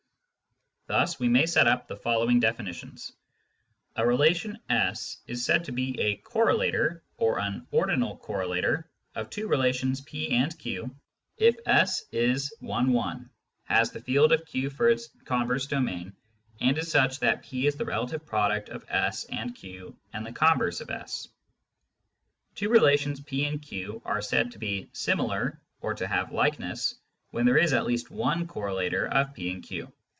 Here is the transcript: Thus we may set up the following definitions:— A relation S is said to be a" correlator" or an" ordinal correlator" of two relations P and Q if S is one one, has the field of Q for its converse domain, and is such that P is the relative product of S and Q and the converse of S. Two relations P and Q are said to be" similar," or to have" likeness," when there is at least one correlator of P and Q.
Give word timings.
Thus 0.87 1.17
we 1.21 1.29
may 1.29 1.45
set 1.45 1.67
up 1.67 1.87
the 1.87 1.95
following 1.95 2.41
definitions:— 2.41 3.13
A 3.95 4.05
relation 4.05 4.59
S 4.69 5.19
is 5.25 5.45
said 5.45 5.63
to 5.63 5.71
be 5.71 5.97
a" 6.01 6.17
correlator" 6.31 6.99
or 7.17 7.39
an" 7.39 7.65
ordinal 7.71 8.17
correlator" 8.17 8.83
of 9.15 9.29
two 9.29 9.47
relations 9.47 10.01
P 10.01 10.31
and 10.31 10.57
Q 10.59 10.93
if 11.37 11.55
S 11.65 12.03
is 12.11 12.53
one 12.59 12.91
one, 12.91 13.29
has 13.63 13.91
the 13.91 14.01
field 14.01 14.33
of 14.33 14.45
Q 14.45 14.69
for 14.69 14.89
its 14.89 15.07
converse 15.23 15.65
domain, 15.65 16.11
and 16.59 16.77
is 16.77 16.91
such 16.91 17.21
that 17.21 17.41
P 17.41 17.67
is 17.67 17.75
the 17.77 17.85
relative 17.85 18.25
product 18.25 18.67
of 18.67 18.83
S 18.89 19.23
and 19.31 19.55
Q 19.55 19.95
and 20.11 20.25
the 20.25 20.33
converse 20.33 20.81
of 20.81 20.89
S. 20.89 21.29
Two 22.53 22.67
relations 22.67 23.21
P 23.21 23.45
and 23.45 23.61
Q 23.61 24.01
are 24.03 24.21
said 24.21 24.51
to 24.51 24.59
be" 24.59 24.89
similar," 24.91 25.61
or 25.79 25.93
to 25.93 26.05
have" 26.05 26.33
likeness," 26.33 26.95
when 27.29 27.45
there 27.45 27.57
is 27.57 27.71
at 27.71 27.85
least 27.85 28.11
one 28.11 28.45
correlator 28.45 29.07
of 29.09 29.33
P 29.33 29.53
and 29.53 29.63
Q. 29.63 29.89